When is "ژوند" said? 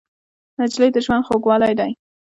1.05-1.25